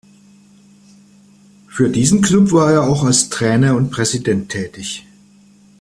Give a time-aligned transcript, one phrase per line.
[1.67, 5.05] Für diesen Klub war er auch als Trainer und Präsident tätig.